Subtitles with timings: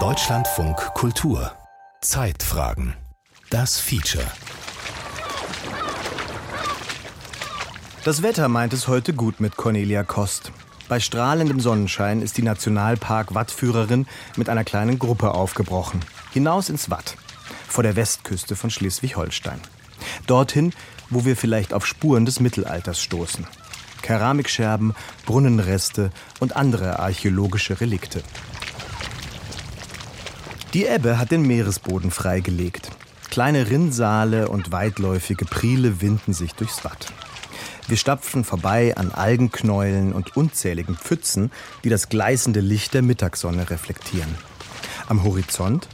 [0.00, 1.52] Deutschlandfunk Kultur
[2.00, 2.94] Zeitfragen
[3.48, 4.26] Das Feature
[8.02, 10.50] Das Wetter meint es heute gut mit Cornelia Kost.
[10.88, 16.00] Bei strahlendem Sonnenschein ist die Nationalpark Wattführerin mit einer kleinen Gruppe aufgebrochen.
[16.32, 17.14] Hinaus ins Watt,
[17.68, 19.60] vor der Westküste von Schleswig-Holstein.
[20.26, 20.72] Dorthin,
[21.08, 23.46] wo wir vielleicht auf Spuren des Mittelalters stoßen.
[24.06, 24.94] Keramikscherben,
[25.24, 28.22] Brunnenreste und andere archäologische Relikte.
[30.74, 32.92] Die Ebbe hat den Meeresboden freigelegt.
[33.30, 37.12] Kleine Rinnsale und weitläufige Priele winden sich durchs Watt.
[37.88, 41.50] Wir stapfen vorbei an Algenknäueln und unzähligen Pfützen,
[41.82, 44.32] die das gleißende Licht der Mittagssonne reflektieren.
[45.08, 45.88] Am Horizont,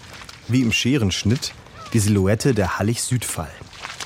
[0.48, 1.55] wie im Scherenschnitt,
[1.95, 3.53] die Silhouette der Hallig-Südfall.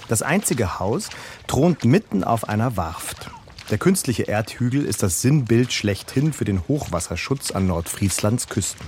[0.06, 1.08] Das einzige Haus
[1.48, 3.30] thront mitten auf einer Warft.
[3.70, 8.86] Der künstliche Erdhügel ist das Sinnbild schlechthin für den Hochwasserschutz an Nordfrieslands Küsten.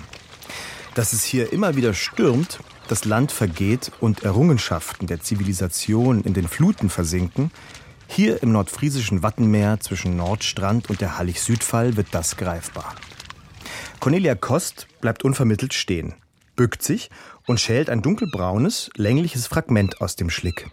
[0.94, 6.46] Dass es hier immer wieder stürmt, das Land vergeht und Errungenschaften der Zivilisation in den
[6.46, 7.50] Fluten versinken,
[8.06, 12.94] hier im nordfriesischen Wattenmeer zwischen Nordstrand und der Hallig-Südfall wird das greifbar.
[13.98, 16.14] Cornelia Kost bleibt unvermittelt stehen,
[16.54, 17.10] bückt sich
[17.46, 20.70] und schält ein dunkelbraunes, längliches Fragment aus dem Schlick.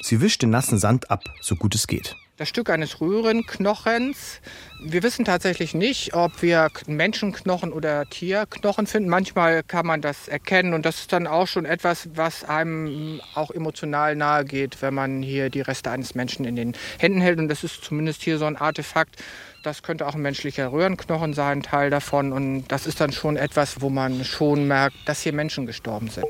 [0.00, 4.40] Sie wischt den nassen Sand ab, so gut es geht das Stück eines Röhrenknochens.
[4.80, 9.08] Wir wissen tatsächlich nicht, ob wir Menschenknochen oder Tierknochen finden.
[9.08, 13.52] Manchmal kann man das erkennen und das ist dann auch schon etwas, was einem auch
[13.52, 17.38] emotional nahe geht, wenn man hier die Reste eines Menschen in den Händen hält.
[17.38, 19.22] Und das ist zumindest hier so ein Artefakt.
[19.62, 22.32] Das könnte auch ein menschlicher Röhrenknochen sein, Teil davon.
[22.32, 26.26] Und das ist dann schon etwas, wo man schon merkt, dass hier Menschen gestorben sind.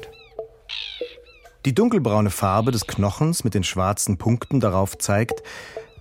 [1.65, 5.43] Die dunkelbraune Farbe des Knochens mit den schwarzen Punkten darauf zeigt,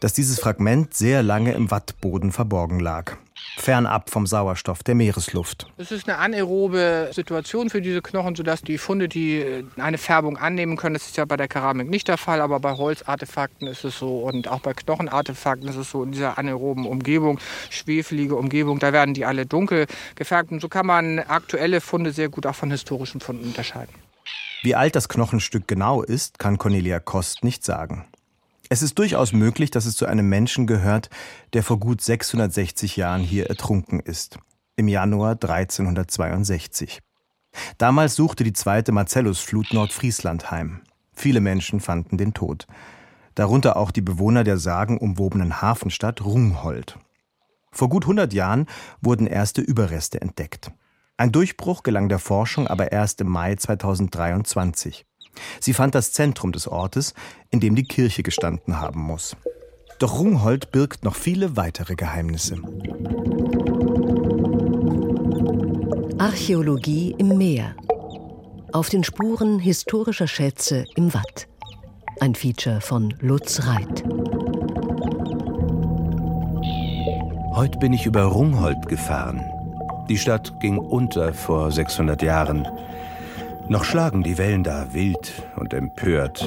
[0.02, 3.16] dass dieses Fragment sehr lange im Wattboden verborgen lag.
[3.58, 5.68] Fernab vom Sauerstoff der Meeresluft.
[5.78, 10.38] Es ist eine anaerobe Situation für diese Knochen, sodass die Funde, die äh, eine Färbung
[10.38, 13.84] annehmen können, das ist ja bei der Keramik nicht der Fall, aber bei Holzartefakten ist
[13.84, 17.40] es so und auch bei Knochenartefakten ist es so in dieser anaeroben Umgebung,
[17.70, 22.30] schwefelige Umgebung, da werden die alle dunkel gefärbt und so kann man aktuelle Funde sehr
[22.30, 23.94] gut auch von historischen Funden unterscheiden.
[24.64, 28.06] Wie alt das Knochenstück genau ist, kann Cornelia Kost nicht sagen.
[28.74, 31.10] Es ist durchaus möglich, dass es zu einem Menschen gehört,
[31.52, 34.40] der vor gut 660 Jahren hier ertrunken ist.
[34.78, 37.02] Im Januar 1362.
[37.78, 40.80] Damals suchte die zweite Marcellusflut Nordfriesland heim.
[41.12, 42.66] Viele Menschen fanden den Tod.
[43.36, 46.98] Darunter auch die Bewohner der sagenumwobenen Hafenstadt Rungholt.
[47.74, 48.68] Vor gut 100 Jahren
[49.02, 50.72] wurden erste Überreste entdeckt.
[51.18, 55.06] Ein Durchbruch gelang der Forschung aber erst im Mai 2023.
[55.60, 57.14] Sie fand das Zentrum des Ortes,
[57.50, 59.36] in dem die Kirche gestanden haben muss.
[60.00, 62.58] Doch Rungholt birgt noch viele weitere Geheimnisse.
[66.18, 67.76] Archäologie im Meer.
[68.74, 71.48] Auf den Spuren historischer Schätze im Watt.
[72.20, 74.04] Ein Feature von Lutz Reit.
[77.54, 79.44] Heute bin ich über Rungholt gefahren.
[80.10, 82.68] Die Stadt ging unter vor 600 Jahren.
[83.72, 86.46] Noch schlagen die Wellen da wild und empört,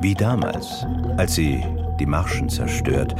[0.00, 0.84] wie damals,
[1.16, 1.62] als sie
[2.00, 3.14] die Marschen zerstört.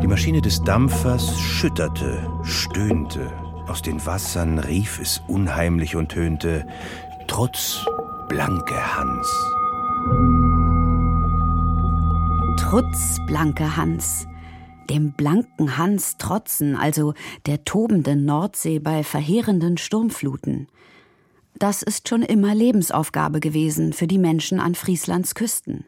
[0.00, 3.32] Die Maschine des Dampfers schütterte, stöhnte,
[3.66, 6.68] aus den Wassern rief es unheimlich und tönte,
[7.26, 7.84] Trutz,
[8.28, 9.26] blanke Hans.
[12.60, 14.28] Trutz, blanke Hans.
[14.88, 17.14] Dem blanken Hans trotzen, also
[17.46, 20.68] der tobenden Nordsee bei verheerenden Sturmfluten.
[21.58, 25.86] Das ist schon immer Lebensaufgabe gewesen für die Menschen an Frieslands Küsten.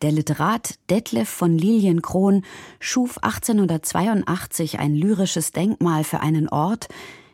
[0.00, 2.44] Der Literat Detlef von Lilienkron
[2.80, 6.88] schuf 1882 ein lyrisches Denkmal für einen Ort,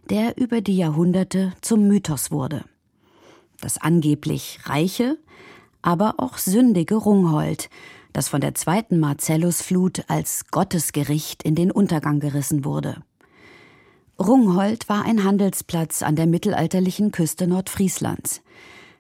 [0.09, 2.65] der über die Jahrhunderte zum Mythos wurde.
[3.61, 5.17] Das angeblich reiche,
[5.83, 7.71] aber auch sündige Rungholt,
[8.13, 13.05] das von der zweiten Marcellusflut als Gottesgericht in den Untergang gerissen wurde.
[14.21, 18.43] Rungholt war ein Handelsplatz an der mittelalterlichen Küste Nordfrieslands.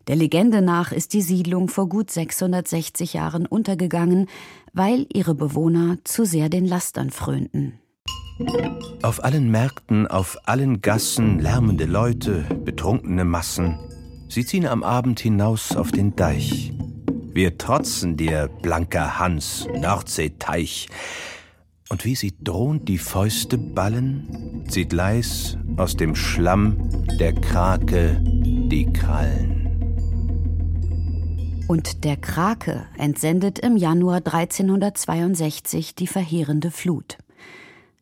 [0.09, 4.29] Der Legende nach ist die Siedlung vor gut 660 Jahren untergegangen,
[4.73, 7.79] weil ihre Bewohner zu sehr den Lastern frönten.
[9.03, 13.79] Auf allen Märkten, auf allen Gassen lärmende Leute, betrunkene Massen.
[14.29, 16.73] Sie ziehen am Abend hinaus auf den Deich.
[17.35, 20.89] Wir trotzen dir, blanker Hans, Nordseeteich.
[21.91, 28.93] Und wie sie drohend die Fäuste ballen, zieht leis aus dem Schlamm der Krake die
[28.93, 29.57] Krallen.
[31.67, 37.19] Und der Krake entsendet im Januar 1362 die verheerende Flut.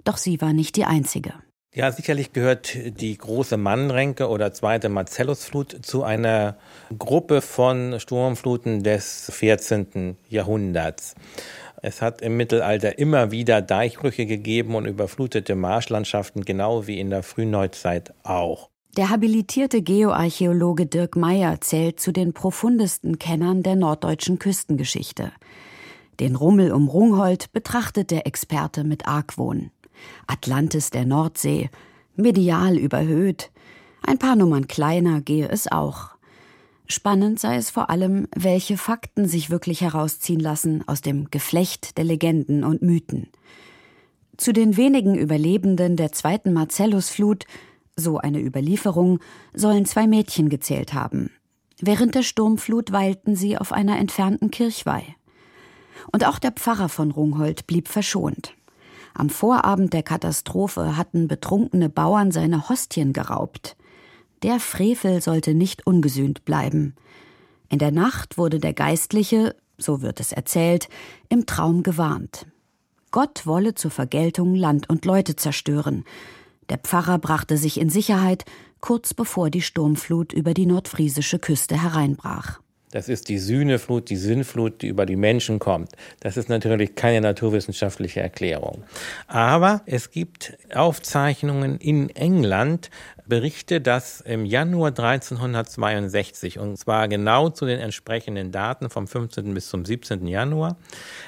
[0.05, 1.33] Doch sie war nicht die einzige.
[1.75, 6.57] Ja, sicherlich gehört die große Mannrenke oder zweite Marcellusflut zu einer
[6.99, 10.17] Gruppe von Sturmfluten des 14.
[10.29, 11.15] Jahrhunderts.
[11.81, 17.23] Es hat im Mittelalter immer wieder Deichbrüche gegeben und überflutete Marschlandschaften, genau wie in der
[17.23, 18.71] Frühneuzeit auch.
[18.97, 25.31] Der habilitierte Geoarchäologe Dirk Meyer zählt zu den profundesten Kennern der norddeutschen Küstengeschichte.
[26.19, 29.71] Den Rummel um Rungholt betrachtet der Experte mit Argwohn.
[30.27, 31.71] Atlantis der Nordsee,
[32.17, 33.53] medial überhöht.
[34.03, 36.18] Ein paar Nummern kleiner gehe es auch.
[36.91, 42.05] Spannend sei es vor allem, welche Fakten sich wirklich herausziehen lassen aus dem Geflecht der
[42.05, 43.29] Legenden und Mythen.
[44.39, 47.45] Zu den wenigen Überlebenden der zweiten Marcellusflut,
[47.95, 49.19] so eine Überlieferung,
[49.53, 51.31] sollen zwei Mädchen gezählt haben.
[51.81, 55.05] Während der Sturmflut weilten sie auf einer entfernten Kirchweih.
[56.11, 58.55] Und auch der Pfarrer von Rungholt blieb verschont.
[59.13, 63.77] Am Vorabend der Katastrophe hatten betrunkene Bauern seine Hostien geraubt.
[64.43, 66.95] Der Frevel sollte nicht ungesühnt bleiben.
[67.69, 70.89] In der Nacht wurde der Geistliche, so wird es erzählt,
[71.29, 72.47] im Traum gewarnt.
[73.11, 76.05] Gott wolle zur Vergeltung Land und Leute zerstören.
[76.69, 78.45] Der Pfarrer brachte sich in Sicherheit,
[78.81, 82.61] kurz bevor die Sturmflut über die nordfriesische Küste hereinbrach.
[82.91, 85.93] Das ist die Sühneflut, die Sinnflut, die über die Menschen kommt.
[86.21, 88.83] Das ist natürlich keine naturwissenschaftliche Erklärung.
[89.27, 92.91] Aber es gibt Aufzeichnungen in England,
[93.27, 99.53] Berichte, dass im Januar 1362, und zwar genau zu den entsprechenden Daten vom 15.
[99.53, 100.27] bis zum 17.
[100.27, 100.79] Januar,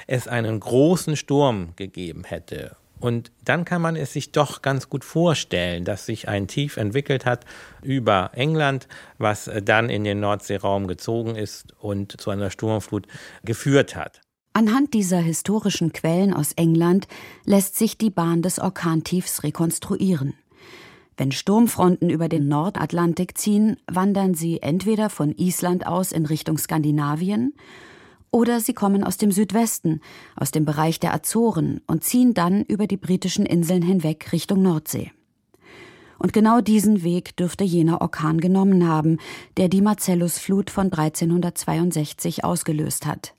[0.07, 2.75] es einen großen Sturm gegeben hätte.
[3.01, 7.25] Und dann kann man es sich doch ganz gut vorstellen, dass sich ein Tief entwickelt
[7.25, 7.45] hat
[7.81, 8.87] über England,
[9.17, 13.07] was dann in den Nordseeraum gezogen ist und zu einer Sturmflut
[13.43, 14.21] geführt hat.
[14.53, 17.07] Anhand dieser historischen Quellen aus England
[17.45, 20.33] lässt sich die Bahn des Orkantiefs rekonstruieren.
[21.17, 27.53] Wenn Sturmfronten über den Nordatlantik ziehen, wandern sie entweder von Island aus in Richtung Skandinavien
[28.31, 30.01] oder sie kommen aus dem Südwesten,
[30.35, 35.11] aus dem Bereich der Azoren und ziehen dann über die britischen Inseln hinweg Richtung Nordsee.
[36.17, 39.17] Und genau diesen Weg dürfte jener Orkan genommen haben,
[39.57, 43.33] der die Marcellusflut von 1362 ausgelöst hat.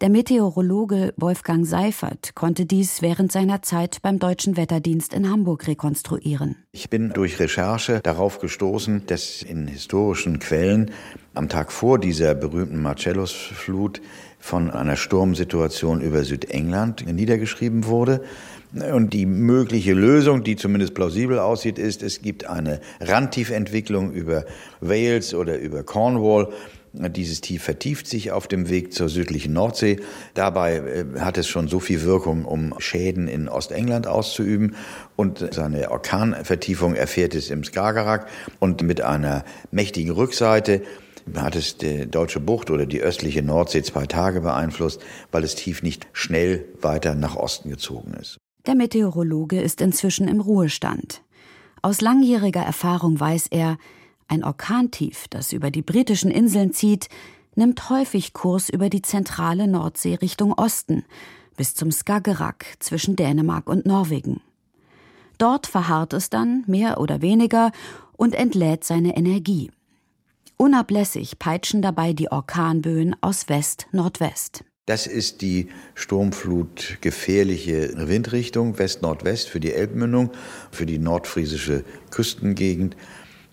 [0.00, 6.56] Der Meteorologe Wolfgang Seifert konnte dies während seiner Zeit beim Deutschen Wetterdienst in Hamburg rekonstruieren.
[6.72, 10.92] Ich bin durch Recherche darauf gestoßen, dass in historischen Quellen
[11.34, 14.00] am Tag vor dieser berühmten Marcellus-Flut
[14.38, 18.22] von einer Sturmsituation über Südengland niedergeschrieben wurde.
[18.72, 24.46] Und die mögliche Lösung, die zumindest plausibel aussieht, ist, es gibt eine Randtiefentwicklung über
[24.80, 26.48] Wales oder über Cornwall
[26.92, 30.00] dieses Tief vertieft sich auf dem Weg zur südlichen Nordsee.
[30.34, 34.74] Dabei äh, hat es schon so viel Wirkung, um Schäden in Ostengland auszuüben.
[35.16, 38.28] Und seine Orkanvertiefung erfährt es im Skagerrak.
[38.58, 40.82] Und mit einer mächtigen Rückseite
[41.36, 45.00] hat es die deutsche Bucht oder die östliche Nordsee zwei Tage beeinflusst,
[45.30, 48.38] weil es tief nicht schnell weiter nach Osten gezogen ist.
[48.66, 51.22] Der Meteorologe ist inzwischen im Ruhestand.
[51.82, 53.78] Aus langjähriger Erfahrung weiß er,
[54.30, 57.08] ein Orkantief, das über die britischen Inseln zieht,
[57.56, 61.04] nimmt häufig Kurs über die zentrale Nordsee Richtung Osten,
[61.56, 64.40] bis zum Skagerrak zwischen Dänemark und Norwegen.
[65.38, 67.72] Dort verharrt es dann, mehr oder weniger,
[68.12, 69.70] und entlädt seine Energie.
[70.56, 74.64] Unablässig peitschen dabei die Orkanböen aus West-Nordwest.
[74.86, 80.32] Das ist die sturmflutgefährliche Windrichtung West-Nordwest für die Elbmündung,
[80.70, 82.96] für die nordfriesische Küstengegend.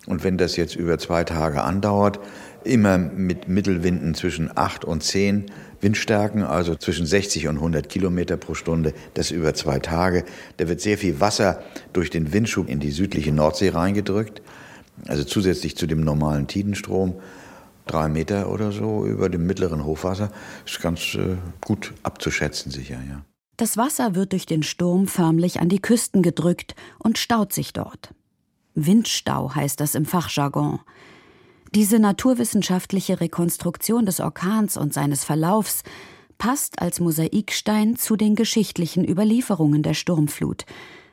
[0.06, 2.18] Und wenn das jetzt über zwei Tage andauert,
[2.64, 5.46] immer mit Mittelwinden zwischen 8 und 10
[5.80, 10.24] Windstärken, also zwischen 60 und 100 Kilometer pro Stunde, das über zwei Tage.
[10.56, 11.62] Da wird sehr viel Wasser
[11.92, 14.42] durch den Windschub in die südliche Nordsee reingedrückt,
[15.06, 17.14] also zusätzlich zu dem normalen Tidenstrom.
[17.86, 20.30] Drei Meter oder so über dem mittleren Hochwasser
[20.66, 23.24] ist ganz äh, gut abzuschätzen, sicher, ja.
[23.56, 28.14] Das Wasser wird durch den Sturm förmlich an die Küsten gedrückt und staut sich dort.
[28.86, 30.80] Windstau heißt das im Fachjargon.
[31.74, 35.82] Diese naturwissenschaftliche Rekonstruktion des Orkans und seines Verlaufs
[36.38, 40.64] passt als Mosaikstein zu den geschichtlichen Überlieferungen der Sturmflut,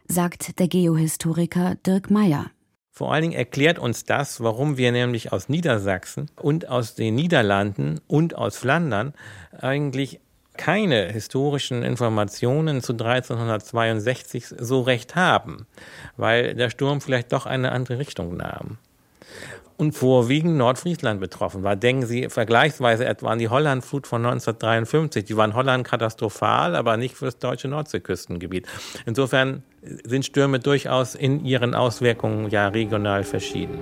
[0.08, 2.52] sagt der Geohistoriker Dirk Meyer.
[2.92, 8.00] Vor allen Dingen erklärt uns das, warum wir nämlich aus Niedersachsen und aus den Niederlanden
[8.08, 9.14] und aus Flandern
[9.52, 10.22] eigentlich
[10.58, 15.66] keine historischen Informationen zu 1362 so recht haben,
[16.18, 18.78] weil der Sturm vielleicht doch eine andere Richtung nahm.
[19.78, 21.76] und vorwiegend Nordfriesland betroffen war.
[21.76, 25.26] Denken Sie vergleichsweise etwa an die Hollandflut von 1953.
[25.26, 28.68] Die war in Holland katastrophal, aber nicht für das deutsche Nordseeküstengebiet.
[29.06, 33.80] Insofern sind Stürme durchaus in ihren Auswirkungen ja regional verschieden.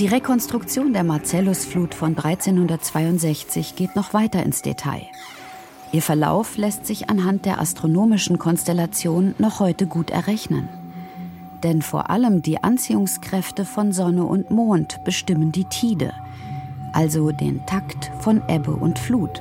[0.00, 5.06] Die Rekonstruktion der Marcellusflut von 1362 geht noch weiter ins Detail.
[5.94, 10.68] Ihr Verlauf lässt sich anhand der astronomischen Konstellation noch heute gut errechnen.
[11.62, 16.12] Denn vor allem die Anziehungskräfte von Sonne und Mond bestimmen die Tide,
[16.92, 19.40] also den Takt von Ebbe und Flut.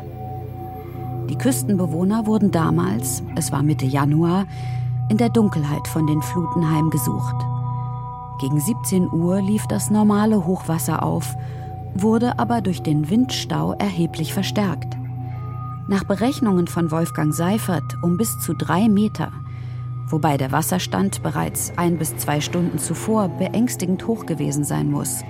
[1.27, 4.45] Die Küstenbewohner wurden damals, es war Mitte Januar,
[5.09, 7.35] in der Dunkelheit von den Fluten heimgesucht.
[8.39, 11.35] Gegen 17 Uhr lief das normale Hochwasser auf,
[11.95, 14.97] wurde aber durch den Windstau erheblich verstärkt.
[15.93, 19.31] Nach Berechnungen von Wolfgang Seifert um bis zu drei Meter
[20.07, 25.21] wobei der Wasserstand bereits ein bis zwei Stunden zuvor beängstigend hoch gewesen sein muss.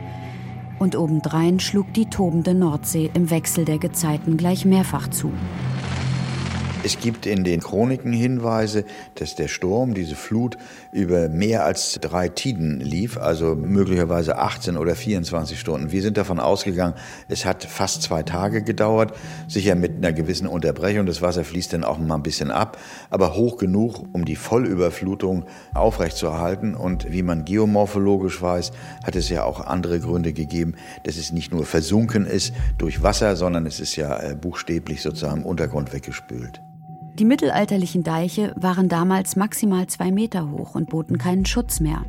[0.80, 5.34] Und obendrein schlug die tobende Nordsee im Wechsel der Gezeiten gleich mehrfach zu.
[6.86, 8.84] Es gibt in den Chroniken Hinweise,
[9.16, 10.58] dass der Sturm, diese Flut,
[10.92, 15.94] über mehr als drei Tiden lief, also möglicherweise 18 oder 24 Stunden.
[15.94, 16.96] Wir sind davon ausgegangen,
[17.30, 19.14] es hat fast zwei Tage gedauert,
[19.48, 21.06] sicher mit einer gewissen Unterbrechung.
[21.06, 22.78] Das Wasser fließt dann auch mal ein bisschen ab,
[23.10, 26.76] aber hoch genug, um die Vollüberflutung aufrechtzuerhalten.
[26.76, 28.74] Und wie man geomorphologisch weiß,
[29.06, 33.38] hat es ja auch andere Gründe gegeben, dass es nicht nur versunken ist durch Wasser,
[33.38, 36.62] sondern es ist ja äh, buchstäblich sozusagen im Untergrund weggespült.
[37.20, 42.04] Die mittelalterlichen Deiche waren damals maximal zwei Meter hoch und boten keinen Schutz mehr.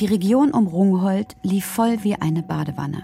[0.00, 3.02] Die Region um Rungholt lief voll wie eine Badewanne.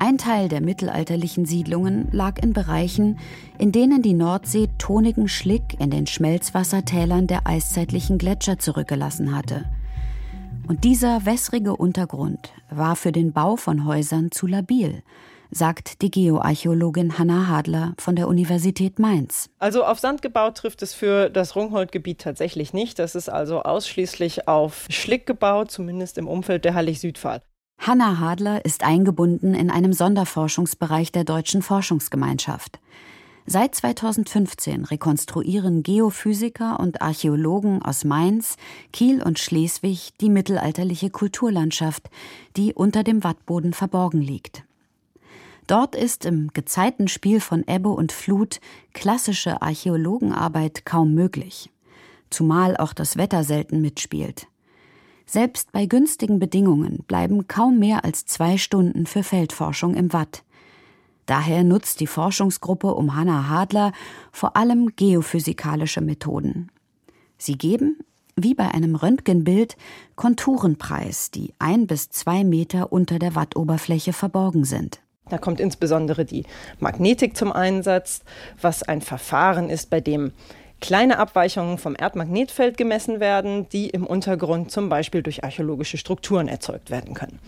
[0.00, 3.18] Ein Teil der mittelalterlichen Siedlungen lag in Bereichen,
[3.58, 9.64] in denen die Nordsee tonigen Schlick in den Schmelzwassertälern der eiszeitlichen Gletscher zurückgelassen hatte.
[10.68, 15.02] Und dieser wässrige Untergrund war für den Bau von Häusern zu labil
[15.50, 19.48] sagt die Geoarchäologin Hanna Hadler von der Universität Mainz.
[19.58, 22.98] Also auf Sand gebaut trifft es für das Rungholt-Gebiet tatsächlich nicht.
[22.98, 27.42] Das ist also ausschließlich auf Schlick gebaut, zumindest im Umfeld der Hallig-Südpfahl.
[27.78, 32.80] Hanna Hadler ist eingebunden in einem Sonderforschungsbereich der Deutschen Forschungsgemeinschaft.
[33.50, 38.56] Seit 2015 rekonstruieren Geophysiker und Archäologen aus Mainz,
[38.92, 42.10] Kiel und Schleswig die mittelalterliche Kulturlandschaft,
[42.58, 44.64] die unter dem Wattboden verborgen liegt.
[45.68, 48.58] Dort ist im Gezeitenspiel von Ebbe und Flut
[48.94, 51.70] klassische Archäologenarbeit kaum möglich,
[52.30, 54.46] zumal auch das Wetter selten mitspielt.
[55.26, 60.42] Selbst bei günstigen Bedingungen bleiben kaum mehr als zwei Stunden für Feldforschung im Watt.
[61.26, 63.92] Daher nutzt die Forschungsgruppe um Hannah Hadler
[64.32, 66.72] vor allem geophysikalische Methoden.
[67.36, 67.98] Sie geben,
[68.36, 69.76] wie bei einem Röntgenbild,
[70.16, 75.02] Konturen preis, die ein bis zwei Meter unter der Wattoberfläche verborgen sind.
[75.30, 76.44] Da kommt insbesondere die
[76.78, 78.22] Magnetik zum Einsatz,
[78.60, 80.32] was ein Verfahren ist, bei dem
[80.80, 86.90] kleine Abweichungen vom Erdmagnetfeld gemessen werden, die im Untergrund zum Beispiel durch archäologische Strukturen erzeugt
[86.90, 87.38] werden können.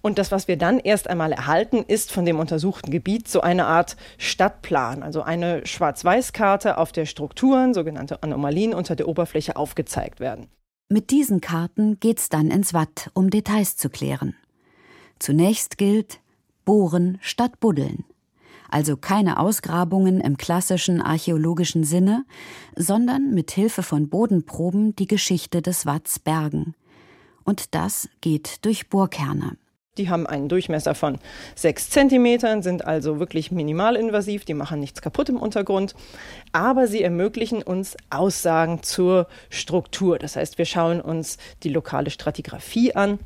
[0.00, 3.66] Und das, was wir dann erst einmal erhalten, ist von dem untersuchten Gebiet so eine
[3.66, 10.46] Art Stadtplan, also eine Schwarz-Weiß-Karte, auf der Strukturen, sogenannte Anomalien unter der Oberfläche aufgezeigt werden.
[10.88, 14.36] Mit diesen Karten geht's dann ins Watt, um Details zu klären.
[15.18, 16.20] Zunächst gilt,
[16.68, 18.04] Bohren statt Buddeln.
[18.68, 22.26] Also keine Ausgrabungen im klassischen archäologischen Sinne,
[22.76, 26.74] sondern mit Hilfe von Bodenproben die Geschichte des Watts bergen.
[27.42, 29.56] Und das geht durch Bohrkerne.
[29.96, 31.16] Die haben einen Durchmesser von
[31.54, 35.94] sechs Zentimetern, sind also wirklich minimalinvasiv, die machen nichts kaputt im Untergrund,
[36.52, 40.18] aber sie ermöglichen uns Aussagen zur Struktur.
[40.18, 43.20] Das heißt, wir schauen uns die lokale Stratigraphie an,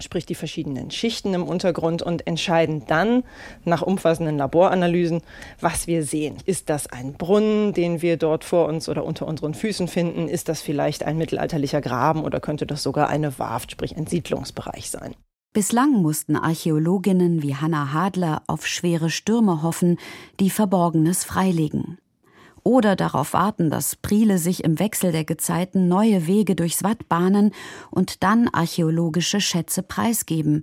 [0.00, 3.24] sprich die verschiedenen Schichten im Untergrund und entscheiden dann
[3.64, 5.22] nach umfassenden Laboranalysen,
[5.60, 6.36] was wir sehen.
[6.44, 10.28] Ist das ein Brunnen, den wir dort vor uns oder unter unseren Füßen finden?
[10.28, 14.90] Ist das vielleicht ein mittelalterlicher Graben oder könnte das sogar eine Warft, sprich ein Siedlungsbereich
[14.90, 15.14] sein?
[15.52, 19.98] Bislang mussten Archäologinnen wie Hannah Hadler auf schwere Stürme hoffen,
[20.38, 21.98] die Verborgenes freilegen
[22.62, 27.52] oder darauf warten, dass Priele sich im Wechsel der Gezeiten neue Wege durchs Watt bahnen
[27.90, 30.62] und dann archäologische Schätze preisgeben.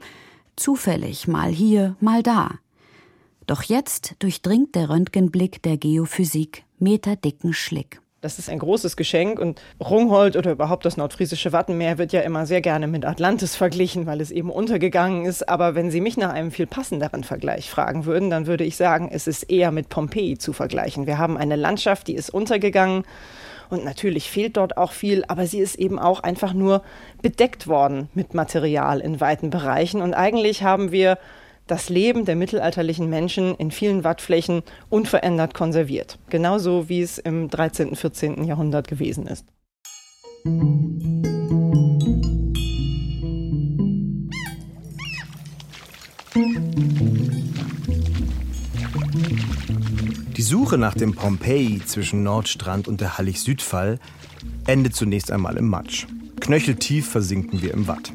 [0.56, 2.52] Zufällig, mal hier, mal da.
[3.46, 8.02] Doch jetzt durchdringt der Röntgenblick der Geophysik meterdicken Schlick.
[8.20, 12.48] Das ist ein großes Geschenk und Rungholt oder überhaupt das nordfriesische Wattenmeer wird ja immer
[12.48, 15.48] sehr gerne mit Atlantis verglichen, weil es eben untergegangen ist.
[15.48, 19.10] Aber wenn Sie mich nach einem viel passenderen Vergleich fragen würden, dann würde ich sagen,
[19.12, 21.06] es ist eher mit Pompeji zu vergleichen.
[21.06, 23.04] Wir haben eine Landschaft, die ist untergegangen
[23.70, 26.84] Und natürlich fehlt dort auch viel, aber sie ist eben auch einfach nur
[27.22, 30.02] bedeckt worden mit Material in weiten Bereichen.
[30.02, 31.18] Und eigentlich haben wir
[31.68, 36.18] das Leben der mittelalterlichen Menschen in vielen Wattflächen unverändert konserviert.
[36.30, 37.90] Genauso wie es im 13.
[37.90, 38.44] und 14.
[38.46, 39.46] Jahrhundert gewesen ist.
[50.36, 54.00] Die Suche nach dem Pompeji zwischen Nordstrand und der Hallig-Südfall
[54.68, 56.06] endet zunächst einmal im Matsch.
[56.40, 58.14] Knöcheltief versinken wir im Watt.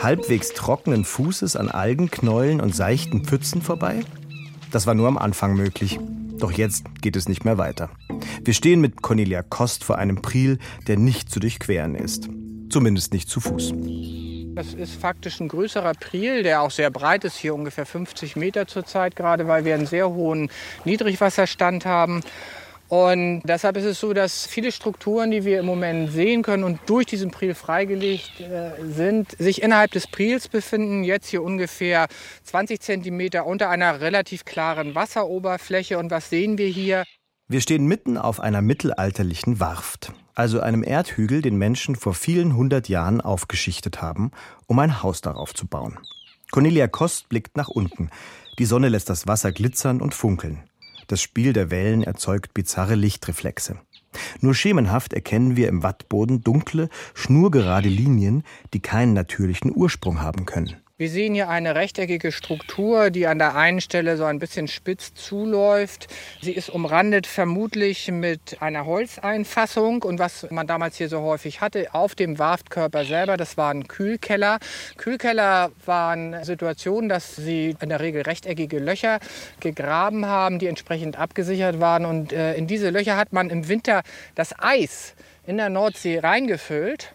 [0.00, 4.04] Halbwegs trockenen Fußes an Algenknäulen und seichten Pfützen vorbei?
[4.70, 5.98] Das war nur am Anfang möglich.
[6.38, 7.90] Doch jetzt geht es nicht mehr weiter.
[8.44, 12.28] Wir stehen mit Cornelia Kost vor einem Priel, der nicht zu durchqueren ist.
[12.70, 13.72] Zumindest nicht zu Fuß.
[14.54, 18.66] Das ist faktisch ein größerer Priel, der auch sehr breit ist, hier ungefähr 50 Meter
[18.66, 20.50] zurzeit gerade, weil wir einen sehr hohen
[20.84, 22.22] Niedrigwasserstand haben.
[22.88, 26.80] Und deshalb ist es so, dass viele Strukturen, die wir im Moment sehen können und
[26.86, 31.04] durch diesen Priel freigelegt äh, sind, sich innerhalb des Priels befinden.
[31.04, 32.08] Jetzt hier ungefähr
[32.44, 35.98] 20 Zentimeter unter einer relativ klaren Wasseroberfläche.
[35.98, 37.04] Und was sehen wir hier?
[37.46, 42.88] Wir stehen mitten auf einer mittelalterlichen Warft, also einem Erdhügel, den Menschen vor vielen hundert
[42.88, 44.32] Jahren aufgeschichtet haben,
[44.66, 45.98] um ein Haus darauf zu bauen.
[46.50, 48.10] Cornelia Kost blickt nach unten.
[48.58, 50.67] Die Sonne lässt das Wasser glitzern und funkeln.
[51.08, 53.80] Das Spiel der Wellen erzeugt bizarre Lichtreflexe.
[54.40, 58.42] Nur schemenhaft erkennen wir im Wattboden dunkle, schnurgerade Linien,
[58.74, 60.76] die keinen natürlichen Ursprung haben können.
[61.00, 65.14] Wir sehen hier eine rechteckige Struktur, die an der einen Stelle so ein bisschen spitz
[65.14, 66.08] zuläuft.
[66.42, 71.94] Sie ist umrandet vermutlich mit einer Holzeinfassung und was man damals hier so häufig hatte,
[71.94, 74.58] auf dem Warftkörper selber, das waren Kühlkeller.
[74.96, 79.20] Kühlkeller waren Situationen, dass sie in der Regel rechteckige Löcher
[79.60, 84.02] gegraben haben, die entsprechend abgesichert waren und äh, in diese Löcher hat man im Winter
[84.34, 85.14] das Eis
[85.46, 87.14] in der Nordsee reingefüllt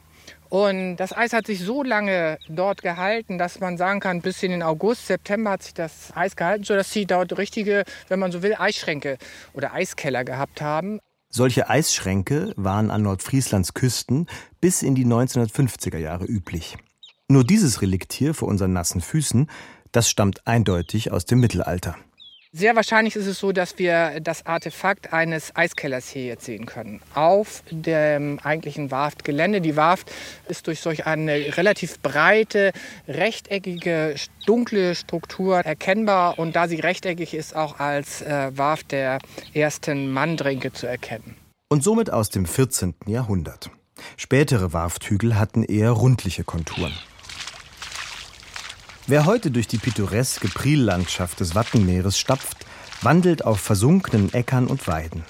[0.54, 4.52] und das Eis hat sich so lange dort gehalten, dass man sagen kann, bis in
[4.52, 8.44] den August, September hat sich das Eis gehalten, sodass sie dort richtige, wenn man so
[8.44, 9.18] will, Eisschränke
[9.54, 11.00] oder Eiskeller gehabt haben.
[11.30, 14.28] Solche Eisschränke waren an Nordfrieslands Küsten
[14.62, 16.78] bis in die 1950er Jahre üblich.
[17.28, 19.50] Nur dieses Relikt hier vor unseren nassen Füßen,
[19.92, 21.96] das stammt eindeutig aus dem Mittelalter.
[22.56, 27.02] Sehr wahrscheinlich ist es so, dass wir das Artefakt eines Eiskellers hier jetzt sehen können.
[27.16, 29.60] Auf dem eigentlichen Warftgelände.
[29.60, 30.12] Die Warft
[30.48, 32.72] ist durch solch eine relativ breite,
[33.08, 34.14] rechteckige,
[34.46, 39.18] dunkle Struktur erkennbar und da sie rechteckig ist, auch als äh, Warft der
[39.56, 41.36] ersten Manndrinke zu erkennen.
[41.70, 42.94] Und somit aus dem 14.
[43.08, 43.72] Jahrhundert.
[44.16, 46.94] Spätere Warfthügel hatten eher rundliche Konturen.
[49.06, 52.66] Wer heute durch die pittoreske Priellandschaft des Wattenmeeres stapft,
[53.02, 55.26] wandelt auf versunkenen Äckern und Weiden,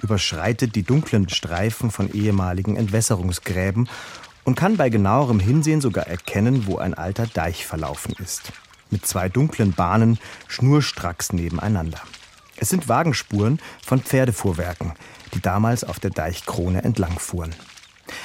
[0.00, 3.86] überschreitet die dunklen Streifen von ehemaligen Entwässerungsgräben
[4.44, 8.50] und kann bei genauerem Hinsehen sogar erkennen, wo ein alter Deich verlaufen ist.
[8.88, 12.00] Mit zwei dunklen Bahnen schnurstracks nebeneinander.
[12.56, 14.94] Es sind Wagenspuren von Pferdefuhrwerken,
[15.34, 17.54] die damals auf der Deichkrone entlangfuhren.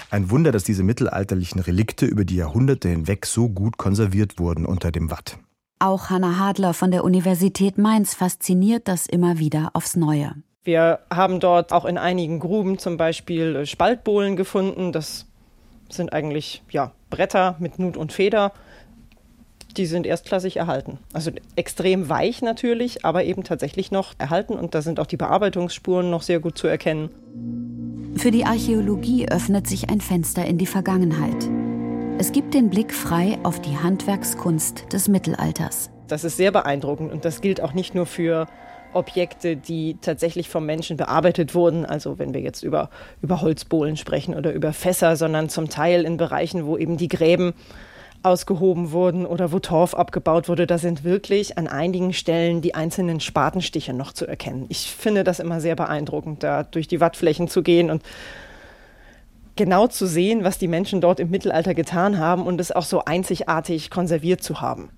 [0.10, 4.92] Ein Wunder, dass diese mittelalterlichen Relikte über die Jahrhunderte hinweg so gut konserviert wurden unter
[4.92, 5.38] dem Watt.
[5.80, 10.34] Auch Hanna Hadler von der Universität Mainz fasziniert das immer wieder aufs Neue.
[10.64, 14.94] Wir haben dort auch in einigen Gruben zum Beispiel äh, Spaltbohlen gefunden.
[14.94, 15.26] Das
[15.90, 18.54] sind eigentlich ja, Bretter mit Nut und Feder.
[19.76, 21.00] Die sind erstklassig erhalten.
[21.14, 24.54] Also extrem weich natürlich, aber eben tatsächlich noch erhalten.
[24.54, 27.10] Und da sind auch die Bearbeitungsspuren noch sehr gut zu erkennen.
[28.16, 31.50] Für die Archäologie öffnet sich ein Fenster in die Vergangenheit.
[32.20, 35.90] Es gibt den Blick frei auf die Handwerkskunst des Mittelalters.
[36.08, 38.48] Das ist sehr beeindruckend und das gilt auch nicht nur für
[38.94, 42.92] Objekte, die tatsächlich vom Menschen bearbeitet wurden, also wenn wir jetzt über,
[43.24, 47.54] über Holzbohlen sprechen oder über Fässer, sondern zum Teil in Bereichen, wo eben die Gräben
[48.24, 53.20] ausgehoben wurden oder wo Torf abgebaut wurde, da sind wirklich an einigen Stellen die einzelnen
[53.20, 54.66] Spatenstiche noch zu erkennen.
[54.70, 58.04] Ich finde das immer sehr beeindruckend, da durch die Wattflächen zu gehen und
[59.56, 63.06] genau zu sehen, was die Menschen dort im Mittelalter getan haben und es auch so
[63.06, 64.90] einzigartig konserviert zu haben.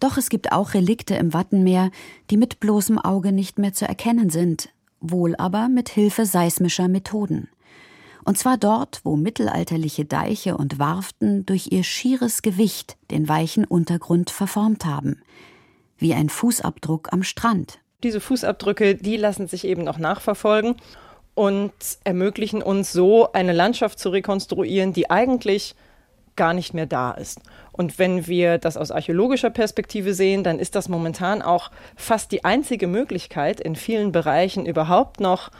[0.00, 1.90] Doch es gibt auch Relikte im Wattenmeer,
[2.30, 4.68] die mit bloßem Auge nicht mehr zu erkennen sind,
[5.00, 7.48] wohl aber mit Hilfe seismischer Methoden.
[8.24, 14.30] Und zwar dort, wo mittelalterliche Deiche und Warften durch ihr schieres Gewicht den weichen Untergrund
[14.30, 15.20] verformt haben.
[15.98, 17.78] Wie ein Fußabdruck am Strand.
[18.02, 20.76] Diese Fußabdrücke, die lassen sich eben noch nachverfolgen
[21.34, 21.72] und
[22.04, 25.74] ermöglichen uns so eine Landschaft zu rekonstruieren, die eigentlich
[26.36, 27.40] gar nicht mehr da ist.
[27.72, 32.44] Und wenn wir das aus archäologischer Perspektive sehen, dann ist das momentan auch fast die
[32.44, 35.50] einzige Möglichkeit, in vielen Bereichen überhaupt noch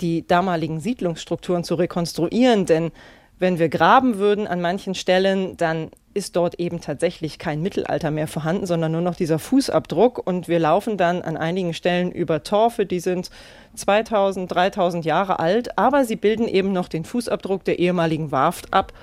[0.00, 2.92] die damaligen Siedlungsstrukturen zu rekonstruieren, denn
[3.38, 8.26] wenn wir graben würden an manchen Stellen, dann ist dort eben tatsächlich kein Mittelalter mehr
[8.26, 10.26] vorhanden, sondern nur noch dieser Fußabdruck.
[10.26, 13.28] Und wir laufen dann an einigen Stellen über Torfe, die sind
[13.74, 18.94] 2000, 3000 Jahre alt, aber sie bilden eben noch den Fußabdruck der ehemaligen Warft ab,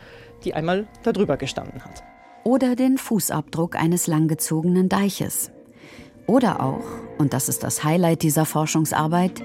[0.44, 2.04] die einmal darüber gestanden hat.
[2.44, 5.52] Oder den Fußabdruck eines langgezogenen Deiches.
[6.26, 6.84] Oder auch,
[7.20, 9.44] und das ist das Highlight dieser Forschungsarbeit,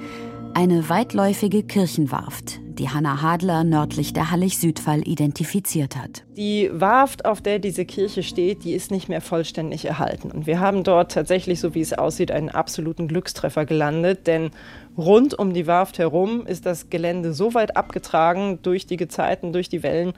[0.58, 6.24] eine weitläufige Kirchenwarft, die Hanna Hadler nördlich der Hallig-Südfall identifiziert hat.
[6.36, 10.32] Die Warft, auf der diese Kirche steht, die ist nicht mehr vollständig erhalten.
[10.32, 14.50] Und wir haben dort tatsächlich, so wie es aussieht, einen absoluten Glückstreffer gelandet, denn
[14.96, 19.68] rund um die Warft herum ist das Gelände so weit abgetragen durch die Gezeiten, durch
[19.68, 20.12] die Wellen,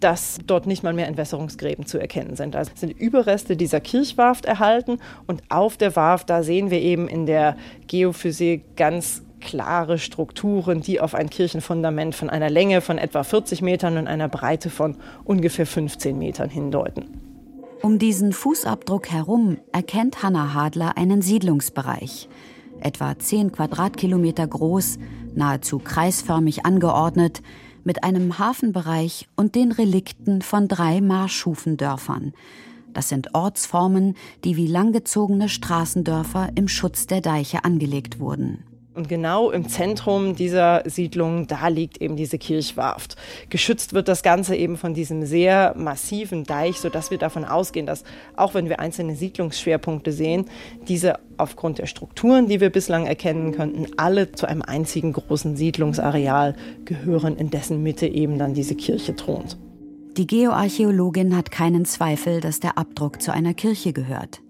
[0.00, 2.56] dass dort nicht mal mehr Entwässerungsgräben zu erkennen sind.
[2.56, 7.26] Also sind Überreste dieser Kirchwarft erhalten und auf der Warft, da sehen wir eben in
[7.26, 13.62] der Geophysik ganz klare Strukturen, die auf ein Kirchenfundament von einer Länge von etwa 40
[13.62, 17.20] Metern und einer Breite von ungefähr 15 Metern hindeuten.
[17.82, 22.28] Um diesen Fußabdruck herum erkennt Hanna Hadler einen Siedlungsbereich,
[22.80, 24.98] etwa 10 Quadratkilometer groß,
[25.34, 27.42] nahezu kreisförmig angeordnet,
[27.84, 32.32] mit einem Hafenbereich und den Relikten von drei Marschhufendörfern.
[32.92, 38.64] Das sind Ortsformen, die wie langgezogene Straßendörfer im Schutz der Deiche angelegt wurden.
[38.96, 43.16] Und genau im Zentrum dieser Siedlung, da liegt eben diese Kirchwarft.
[43.50, 48.04] Geschützt wird das Ganze eben von diesem sehr massiven Deich, sodass wir davon ausgehen, dass
[48.36, 50.46] auch wenn wir einzelne Siedlungsschwerpunkte sehen,
[50.88, 56.56] diese aufgrund der Strukturen, die wir bislang erkennen könnten, alle zu einem einzigen großen Siedlungsareal
[56.86, 59.58] gehören, in dessen Mitte eben dann diese Kirche thront.
[60.16, 64.40] Die Geoarchäologin hat keinen Zweifel, dass der Abdruck zu einer Kirche gehört.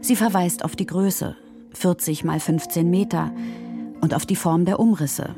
[0.00, 1.34] Sie verweist auf die Größe,
[1.72, 3.32] 40 mal 15 Meter,
[4.00, 5.34] und auf die Form der Umrisse.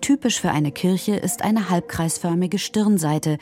[0.00, 3.38] Typisch für eine Kirche ist eine halbkreisförmige Stirnseite,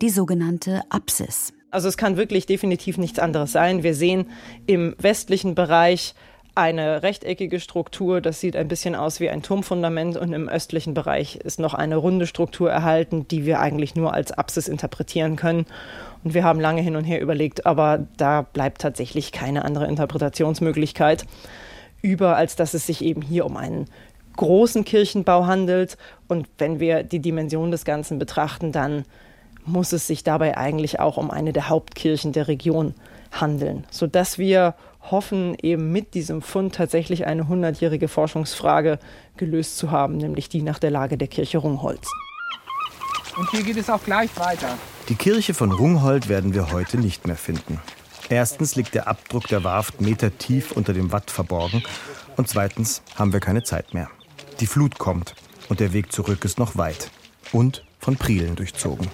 [0.00, 1.52] die sogenannte Apsis.
[1.70, 3.82] Also es kann wirklich definitiv nichts anderes sein.
[3.82, 4.26] Wir sehen
[4.66, 6.14] im westlichen Bereich
[6.54, 11.36] eine rechteckige Struktur, das sieht ein bisschen aus wie ein Turmfundament und im östlichen Bereich
[11.36, 15.66] ist noch eine runde Struktur erhalten, die wir eigentlich nur als Apsis interpretieren können.
[16.22, 21.26] Und wir haben lange hin und her überlegt, aber da bleibt tatsächlich keine andere Interpretationsmöglichkeit
[22.04, 23.86] über, als dass es sich eben hier um einen
[24.36, 25.96] großen Kirchenbau handelt.
[26.28, 29.04] Und wenn wir die Dimension des Ganzen betrachten, dann
[29.64, 32.94] muss es sich dabei eigentlich auch um eine der Hauptkirchen der Region
[33.32, 34.74] handeln, sodass wir
[35.10, 38.98] hoffen, eben mit diesem Fund tatsächlich eine hundertjährige Forschungsfrage
[39.38, 42.06] gelöst zu haben, nämlich die nach der Lage der Kirche Rungholz.
[43.38, 44.76] Und hier geht es auch gleich weiter.
[45.08, 47.80] Die Kirche von Rungholt werden wir heute nicht mehr finden.
[48.28, 51.82] Erstens liegt der Abdruck der Warft metertief unter dem Watt verborgen
[52.36, 54.10] und zweitens haben wir keine Zeit mehr.
[54.60, 55.34] Die Flut kommt
[55.68, 57.10] und der Weg zurück ist noch weit
[57.52, 59.08] und von Prielen durchzogen.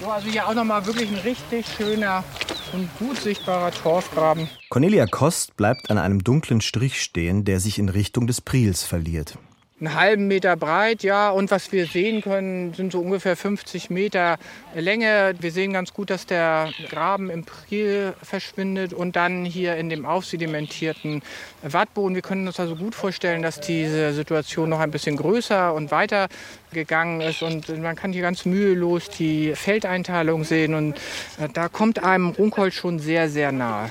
[0.00, 2.24] So, also hier auch nochmal wirklich ein richtig schöner
[2.72, 4.48] und gut sichtbarer Torfgraben.
[4.68, 9.38] Cornelia Kost bleibt an einem dunklen Strich stehen, der sich in Richtung des Priels verliert
[9.84, 11.30] einen halben Meter breit, ja.
[11.30, 14.38] Und was wir sehen können, sind so ungefähr 50 Meter
[14.74, 15.34] Länge.
[15.38, 20.06] Wir sehen ganz gut, dass der Graben im Priel verschwindet und dann hier in dem
[20.06, 21.22] aufsedimentierten
[21.62, 22.14] Wattboden.
[22.14, 26.28] Wir können uns also gut vorstellen, dass diese Situation noch ein bisschen größer und weiter
[26.72, 27.42] gegangen ist.
[27.42, 30.74] Und man kann hier ganz mühelos die Feldeinteilung sehen.
[30.74, 30.96] Und
[31.38, 33.90] äh, da kommt einem Runkholz schon sehr, sehr nahe.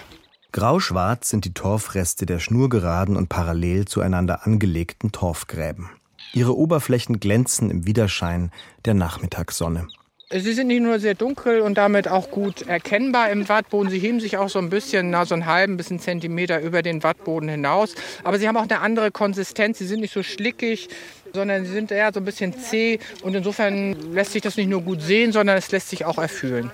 [0.54, 5.90] Grauschwarz sind die Torfreste der schnurgeraden und parallel zueinander angelegten Torfgräben.
[6.32, 8.52] Ihre Oberflächen glänzen im Widerschein
[8.86, 9.88] der Nachmittagssonne.
[10.30, 13.90] Sie sind nicht nur sehr dunkel und damit auch gut erkennbar im Wattboden.
[13.90, 16.84] Sie heben sich auch so ein bisschen, na, so einen halben bis einen Zentimeter über
[16.84, 17.96] den Wattboden hinaus.
[18.24, 19.80] Aber sie haben auch eine andere Konsistenz.
[19.80, 20.88] Sie sind nicht so schlickig,
[21.34, 23.00] sondern sie sind eher so ein bisschen zäh.
[23.24, 26.72] Und insofern lässt sich das nicht nur gut sehen, sondern es lässt sich auch erfühlen.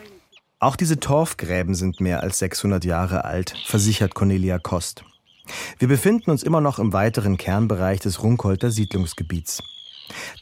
[0.62, 5.06] Auch diese Torfgräben sind mehr als 600 Jahre alt, versichert Cornelia Kost.
[5.78, 9.64] Wir befinden uns immer noch im weiteren Kernbereich des Runkholter Siedlungsgebiets.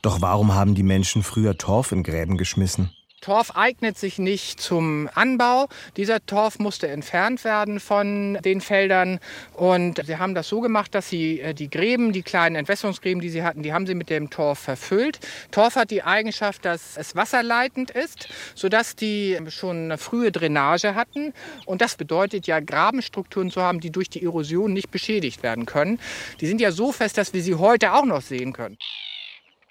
[0.01, 2.89] Doch warum haben die Menschen früher Torf in Gräben geschmissen?
[3.21, 5.67] Torf eignet sich nicht zum Anbau.
[5.97, 9.19] Dieser Torf musste entfernt werden von den Feldern.
[9.53, 13.30] Und sie haben das so gemacht, dass sie äh, die Gräben, die kleinen Entwässerungsgräben, die
[13.30, 15.19] sie hatten, die haben sie mit dem Torf verfüllt.
[15.51, 21.34] Torf hat die Eigenschaft, dass es wasserleitend ist, sodass die schon eine frühe Drainage hatten.
[21.65, 25.99] Und das bedeutet ja, Grabenstrukturen zu haben, die durch die Erosion nicht beschädigt werden können.
[26.39, 28.77] Die sind ja so fest, dass wir sie heute auch noch sehen können.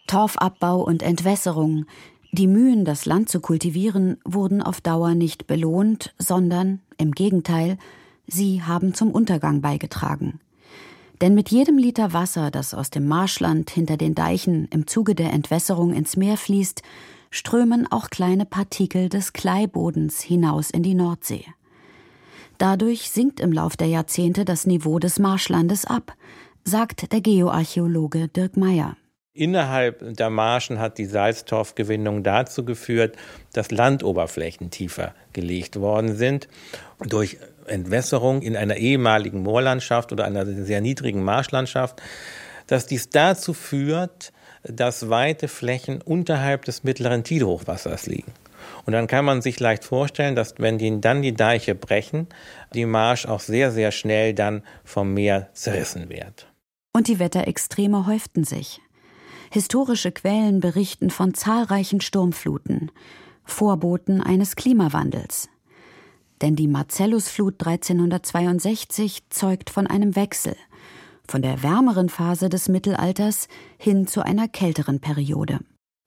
[0.07, 1.87] Torfabbau und Entwässerung
[2.33, 7.79] die Mühen, das Land zu kultivieren, wurden auf Dauer nicht belohnt, sondern im Gegenteil,
[8.27, 10.41] sie haben zum Untergang beigetragen.
[11.21, 15.33] Denn mit jedem Liter Wasser, das aus dem Marschland hinter den Deichen im Zuge der
[15.33, 16.83] Entwässerung ins Meer fließt,
[17.31, 21.45] strömen auch kleine Partikel des Kleibodens hinaus in die Nordsee.
[22.59, 26.15] Dadurch sinkt im Lauf der Jahrzehnte das Niveau des Marschlandes ab,
[26.65, 28.97] sagt der Geoarchäologe Dirk Meyer.
[29.37, 33.17] Innerhalb der Marschen hat die Salztorfgewinnung dazu geführt,
[33.53, 36.49] dass Landoberflächen tiefer gelegt worden sind.
[37.01, 42.01] Durch Entwässerung in einer ehemaligen Moorlandschaft oder einer sehr niedrigen Marschlandschaft,
[42.67, 48.33] dass dies dazu führt, dass weite Flächen unterhalb des mittleren Tidehochwassers liegen.
[48.87, 52.27] Und dann kann man sich leicht vorstellen, dass wenn die, dann die Deiche brechen,
[52.73, 56.47] die Marsch auch sehr, sehr schnell dann vom Meer zerrissen wird.
[56.95, 58.81] Und die Wetterextreme häuften sich.
[59.57, 62.91] Historische Quellen berichten von zahlreichen Sturmfluten,
[63.43, 65.49] Vorboten eines Klimawandels.
[66.43, 70.57] Denn die Marcellusflut 1362 zeugt von einem Wechsel,
[71.27, 75.61] von der wärmeren Phase des Mittelalters hin zu einer kälteren Periode.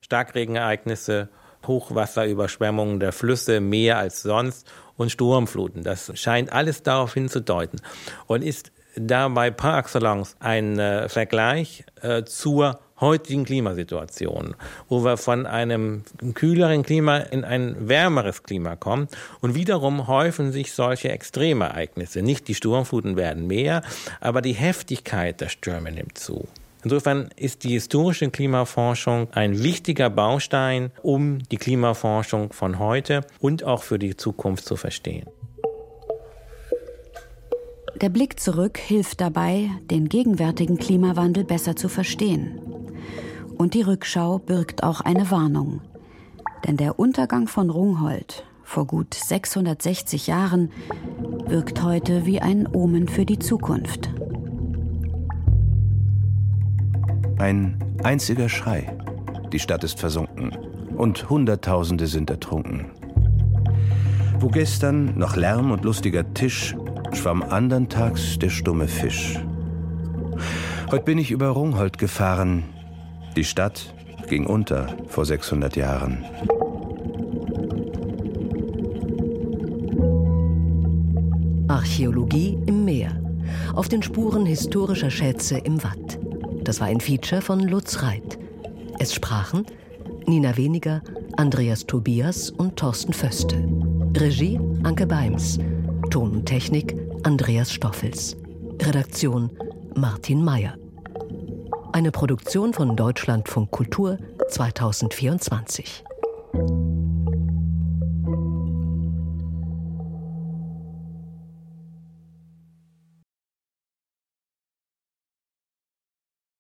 [0.06, 1.30] Starkregenereignisse,
[1.66, 5.82] Hochwasserüberschwemmungen der Flüsse mehr als sonst und Sturmfluten.
[5.82, 7.82] Das scheint alles darauf hinzudeuten
[8.28, 14.56] und ist dabei par excellence ein äh, Vergleich äh, zur heutigen Klimasituation,
[14.88, 19.08] wo wir von einem kühleren Klima in ein wärmeres Klima kommen.
[19.42, 22.22] Und wiederum häufen sich solche Extremereignisse.
[22.22, 23.82] Nicht die Sturmfluten werden mehr,
[24.20, 26.48] aber die Heftigkeit der Stürme nimmt zu.
[26.84, 33.84] Insofern ist die historische Klimaforschung ein wichtiger Baustein, um die Klimaforschung von heute und auch
[33.84, 35.26] für die Zukunft zu verstehen.
[38.02, 42.62] Der Blick zurück hilft dabei, den gegenwärtigen Klimawandel besser zu verstehen.
[43.58, 45.82] Und die Rückschau birgt auch eine Warnung.
[46.66, 50.72] Denn der Untergang von Rungholt vor gut 660 Jahren
[51.48, 54.10] wirkt heute wie ein Omen für die Zukunft.
[57.38, 58.96] Ein einziger Schrei.
[59.52, 60.52] Die Stadt ist versunken
[60.96, 62.92] und Hunderttausende sind ertrunken.
[64.40, 66.76] Wo gestern noch Lärm und lustiger Tisch,
[67.16, 69.40] schwamm andern Tags der stumme Fisch.
[70.92, 72.64] Heute bin ich über Rungholt gefahren,
[73.36, 73.94] die Stadt
[74.28, 76.26] ging unter vor 600 Jahren.
[81.68, 83.12] Archäologie im Meer.
[83.74, 86.20] Auf den Spuren historischer Schätze im Watt.
[86.64, 88.40] Das war ein Feature von Lutz Reit.
[89.00, 89.66] Es sprachen
[90.28, 91.02] Nina Weniger,
[91.38, 93.64] Andreas Tobias und Thorsten Föste.
[94.16, 95.60] Regie Anke Beims.
[96.10, 98.36] Ton und Technik Andreas Stoffels.
[98.82, 99.52] Redaktion
[99.96, 100.76] Martin Mayer.
[101.94, 104.18] Eine Produktion von Deutschlandfunk Kultur
[104.50, 106.04] 2024.